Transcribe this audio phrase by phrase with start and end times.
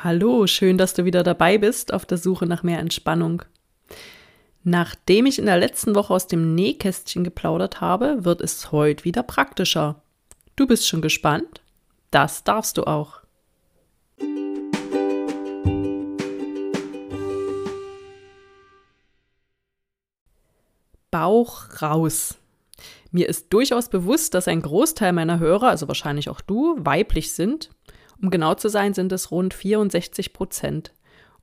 [0.00, 3.42] Hallo, schön, dass du wieder dabei bist auf der Suche nach mehr Entspannung.
[4.62, 9.24] Nachdem ich in der letzten Woche aus dem Nähkästchen geplaudert habe, wird es heute wieder
[9.24, 10.00] praktischer.
[10.54, 11.62] Du bist schon gespannt?
[12.12, 13.22] Das darfst du auch.
[21.10, 22.38] Bauch raus.
[23.10, 27.70] Mir ist durchaus bewusst, dass ein Großteil meiner Hörer, also wahrscheinlich auch du, weiblich sind.
[28.20, 30.92] Um genau zu sein, sind es rund 64 Prozent.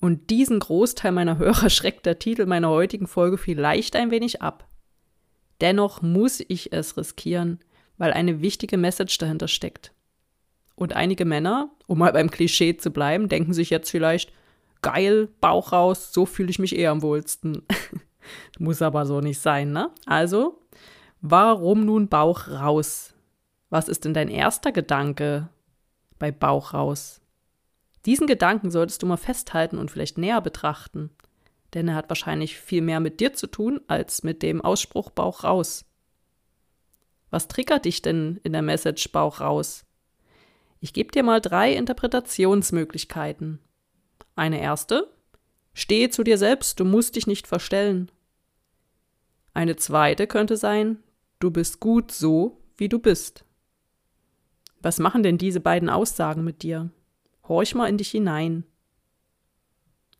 [0.00, 4.66] Und diesen Großteil meiner Hörer schreckt der Titel meiner heutigen Folge vielleicht ein wenig ab.
[5.60, 7.60] Dennoch muss ich es riskieren,
[7.98, 9.92] weil eine wichtige Message dahinter steckt.
[10.74, 14.32] Und einige Männer, um mal beim Klischee zu bleiben, denken sich jetzt vielleicht,
[14.80, 17.62] geil, Bauch raus, so fühle ich mich eher am wohlsten.
[18.58, 19.90] muss aber so nicht sein, ne?
[20.06, 20.60] Also,
[21.20, 23.14] warum nun Bauch raus?
[23.70, 25.48] Was ist denn dein erster Gedanke
[26.22, 27.20] bei Bauch raus?
[28.06, 31.10] Diesen Gedanken solltest du mal festhalten und vielleicht näher betrachten,
[31.74, 35.42] denn er hat wahrscheinlich viel mehr mit dir zu tun als mit dem Ausspruch Bauch
[35.42, 35.84] raus.
[37.30, 39.84] Was triggert dich denn in der Message Bauch raus?
[40.78, 43.58] Ich gebe dir mal drei Interpretationsmöglichkeiten.
[44.36, 45.12] Eine erste,
[45.74, 48.12] stehe zu dir selbst, du musst dich nicht verstellen.
[49.54, 51.02] Eine zweite könnte sein,
[51.40, 53.44] du bist gut so, wie du bist.
[54.82, 56.90] Was machen denn diese beiden Aussagen mit dir?
[57.46, 58.64] Horch mal in dich hinein.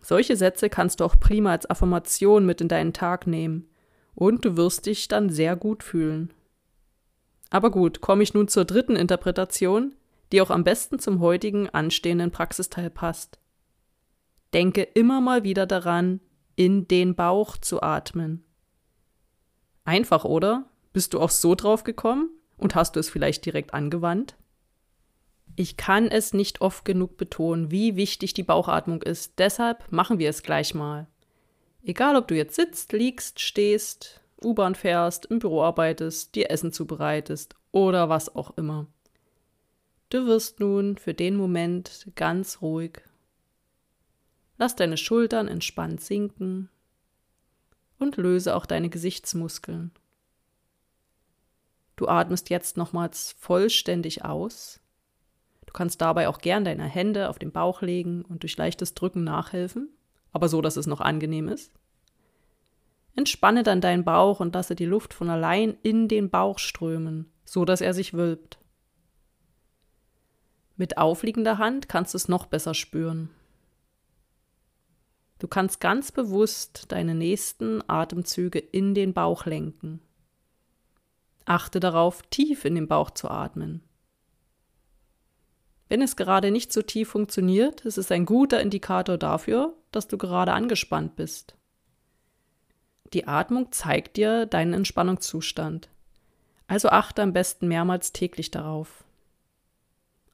[0.00, 3.68] Solche Sätze kannst du auch prima als Affirmation mit in deinen Tag nehmen
[4.14, 6.32] und du wirst dich dann sehr gut fühlen.
[7.50, 9.94] Aber gut, komme ich nun zur dritten Interpretation,
[10.32, 13.38] die auch am besten zum heutigen anstehenden Praxisteil passt.
[14.54, 16.20] Denke immer mal wieder daran,
[16.56, 18.44] in den Bauch zu atmen.
[19.84, 20.64] Einfach, oder?
[20.92, 22.30] Bist du auch so drauf gekommen?
[22.56, 24.36] Und hast du es vielleicht direkt angewandt?
[25.58, 29.38] Ich kann es nicht oft genug betonen, wie wichtig die Bauchatmung ist.
[29.38, 31.06] Deshalb machen wir es gleich mal.
[31.82, 37.54] Egal, ob du jetzt sitzt, liegst, stehst, U-Bahn fährst, im Büro arbeitest, dir Essen zubereitest
[37.72, 38.86] oder was auch immer.
[40.10, 43.00] Du wirst nun für den Moment ganz ruhig.
[44.58, 46.68] Lass deine Schultern entspannt sinken
[47.98, 49.90] und löse auch deine Gesichtsmuskeln.
[51.96, 54.80] Du atmest jetzt nochmals vollständig aus
[55.76, 59.90] kannst dabei auch gern deine Hände auf den Bauch legen und durch leichtes Drücken nachhelfen,
[60.32, 61.72] aber so, dass es noch angenehm ist.
[63.14, 67.64] Entspanne dann deinen Bauch und lasse die Luft von allein in den Bauch strömen, so
[67.64, 68.58] dass er sich wölbt.
[70.76, 73.30] Mit aufliegender Hand kannst du es noch besser spüren.
[75.38, 80.00] Du kannst ganz bewusst deine nächsten Atemzüge in den Bauch lenken.
[81.46, 83.82] Achte darauf, tief in den Bauch zu atmen.
[85.88, 90.18] Wenn es gerade nicht so tief funktioniert, ist es ein guter Indikator dafür, dass du
[90.18, 91.54] gerade angespannt bist.
[93.12, 95.88] Die Atmung zeigt dir deinen Entspannungszustand.
[96.66, 99.04] Also achte am besten mehrmals täglich darauf.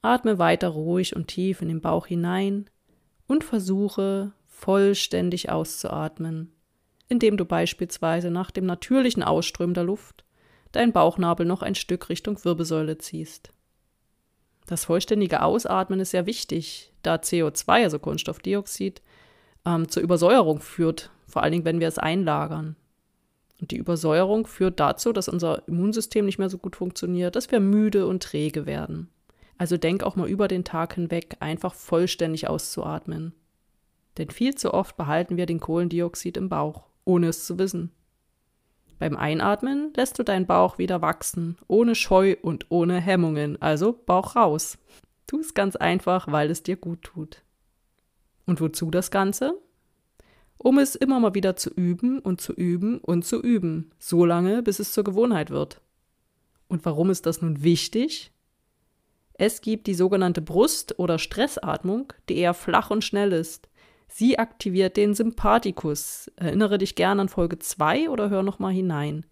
[0.00, 2.70] Atme weiter ruhig und tief in den Bauch hinein
[3.26, 6.50] und versuche vollständig auszuatmen,
[7.08, 10.24] indem du beispielsweise nach dem natürlichen Ausströmen der Luft
[10.72, 13.52] deinen Bauchnabel noch ein Stück Richtung Wirbelsäule ziehst.
[14.72, 19.02] Das vollständige Ausatmen ist sehr wichtig, da CO2, also Kohlenstoffdioxid,
[19.66, 22.76] ähm, zur Übersäuerung führt, vor allen Dingen, wenn wir es einlagern.
[23.60, 27.60] Und die Übersäuerung führt dazu, dass unser Immunsystem nicht mehr so gut funktioniert, dass wir
[27.60, 29.10] müde und träge werden.
[29.58, 33.34] Also denk auch mal über den Tag hinweg einfach vollständig auszuatmen.
[34.16, 37.92] Denn viel zu oft behalten wir den Kohlendioxid im Bauch, ohne es zu wissen.
[39.02, 44.36] Beim Einatmen lässt du deinen Bauch wieder wachsen, ohne Scheu und ohne Hemmungen, also Bauch
[44.36, 44.78] raus.
[45.26, 47.42] Tu es ganz einfach, weil es dir gut tut.
[48.46, 49.60] Und wozu das Ganze?
[50.56, 54.62] Um es immer mal wieder zu üben und zu üben und zu üben, so lange,
[54.62, 55.80] bis es zur Gewohnheit wird.
[56.68, 58.30] Und warum ist das nun wichtig?
[59.32, 63.68] Es gibt die sogenannte Brust- oder Stressatmung, die eher flach und schnell ist.
[64.14, 66.30] Sie aktiviert den Sympathikus.
[66.36, 69.24] Erinnere dich gerne an Folge 2 oder hör nochmal hinein.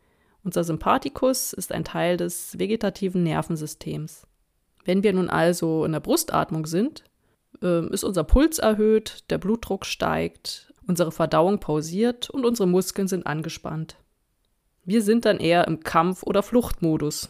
[0.42, 4.26] Unser Sympathikus ist ein Teil des vegetativen Nervensystems.
[4.86, 7.04] Wenn wir nun also in der Brustatmung sind,
[7.62, 13.26] äh, ist unser Puls erhöht, der Blutdruck steigt, unsere Verdauung pausiert und unsere Muskeln sind
[13.26, 13.96] angespannt.
[14.86, 17.28] Wir sind dann eher im Kampf- oder Fluchtmodus,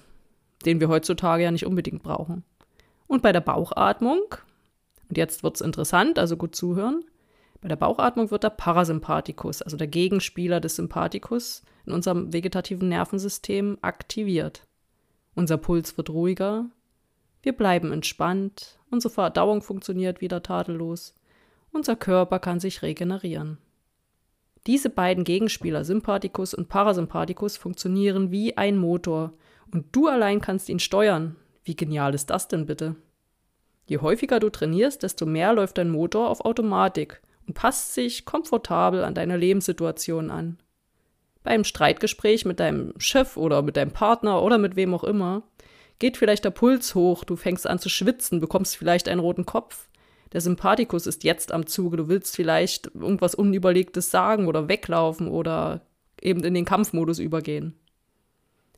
[0.65, 2.45] den wir heutzutage ja nicht unbedingt brauchen.
[3.09, 4.23] Und bei der Bauchatmung,
[5.09, 7.03] und jetzt wird es interessant, also gut zuhören,
[7.61, 13.79] bei der Bauchatmung wird der Parasympathikus, also der Gegenspieler des Sympathikus, in unserem vegetativen Nervensystem
[13.83, 14.67] aktiviert.
[15.35, 16.67] Unser Puls wird ruhiger,
[17.43, 21.15] wir bleiben entspannt, unsere Verdauung funktioniert wieder tadellos,
[21.73, 23.59] unser Körper kann sich regenerieren.
[24.67, 29.33] Diese beiden Gegenspieler, Sympathikus und Parasympathikus, funktionieren wie ein Motor
[29.73, 31.37] und du allein kannst ihn steuern.
[31.65, 32.97] Wie genial ist das denn bitte?
[33.87, 39.03] Je häufiger du trainierst, desto mehr läuft dein Motor auf Automatik und passt sich komfortabel
[39.03, 40.59] an deine Lebenssituation an.
[41.43, 45.43] Beim Streitgespräch mit deinem Chef oder mit deinem Partner oder mit wem auch immer
[45.99, 49.89] geht vielleicht der Puls hoch, du fängst an zu schwitzen, bekommst vielleicht einen roten Kopf.
[50.33, 55.81] Der Sympathikus ist jetzt am Zuge, du willst vielleicht irgendwas Unüberlegtes sagen oder weglaufen oder
[56.23, 57.75] eben in den Kampfmodus übergehen.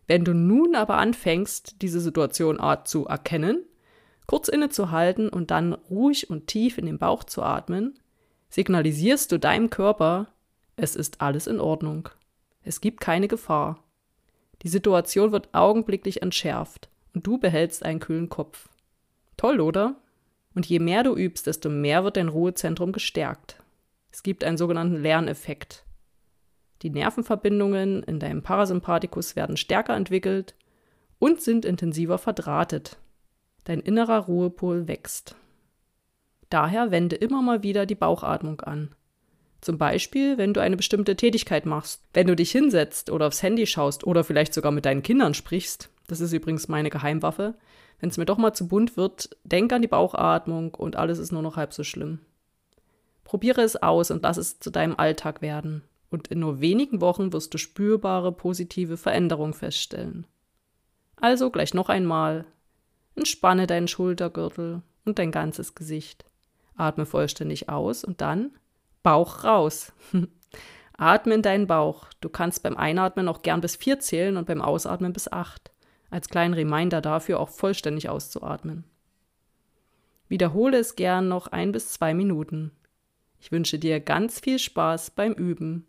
[0.06, 3.66] Wenn du nun aber anfängst, diese Situation Art zu erkennen,
[4.26, 7.98] kurz innezuhalten und dann ruhig und tief in den Bauch zu atmen,
[8.52, 10.26] signalisierst du deinem Körper,
[10.76, 12.10] es ist alles in Ordnung.
[12.62, 13.82] Es gibt keine Gefahr.
[14.60, 18.68] Die Situation wird augenblicklich entschärft und du behältst einen kühlen Kopf.
[19.38, 19.96] Toll, oder?
[20.54, 23.56] Und je mehr du übst, desto mehr wird dein Ruhezentrum gestärkt.
[24.12, 25.84] Es gibt einen sogenannten Lerneffekt.
[26.82, 30.54] Die Nervenverbindungen in deinem Parasympathikus werden stärker entwickelt
[31.18, 32.98] und sind intensiver verdrahtet.
[33.64, 35.36] Dein innerer Ruhepol wächst.
[36.52, 38.90] Daher wende immer mal wieder die Bauchatmung an.
[39.62, 43.66] Zum Beispiel, wenn du eine bestimmte Tätigkeit machst, wenn du dich hinsetzt oder aufs Handy
[43.66, 45.88] schaust oder vielleicht sogar mit deinen Kindern sprichst.
[46.08, 47.54] Das ist übrigens meine Geheimwaffe.
[48.00, 51.32] Wenn es mir doch mal zu bunt wird, denk an die Bauchatmung und alles ist
[51.32, 52.18] nur noch halb so schlimm.
[53.24, 55.82] Probiere es aus und lass es zu deinem Alltag werden.
[56.10, 60.26] Und in nur wenigen Wochen wirst du spürbare positive Veränderungen feststellen.
[61.16, 62.44] Also gleich noch einmal.
[63.16, 66.26] Entspanne deinen Schultergürtel und dein ganzes Gesicht.
[66.76, 68.50] Atme vollständig aus und dann
[69.02, 69.92] Bauch raus.
[70.96, 72.06] Atme in deinen Bauch.
[72.20, 75.72] Du kannst beim Einatmen auch gern bis vier zählen und beim Ausatmen bis acht
[76.12, 78.84] als kleinen Reminder dafür auch vollständig auszuatmen.
[80.28, 82.70] Wiederhole es gern noch ein bis zwei Minuten.
[83.40, 85.86] Ich wünsche dir ganz viel Spaß beim Üben.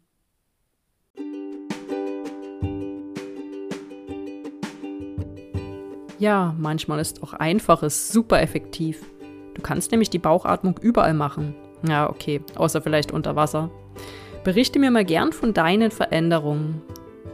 [6.19, 9.03] Ja, manchmal ist auch einfaches super effektiv.
[9.53, 11.55] Du kannst nämlich die Bauchatmung überall machen.
[11.88, 13.69] Ja, okay, außer vielleicht unter Wasser.
[14.44, 16.81] Berichte mir mal gern von deinen Veränderungen.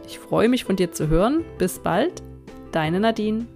[0.06, 1.44] Ich freue mich von dir zu hören.
[1.58, 2.22] Bis bald
[2.72, 3.46] Deine Nadine.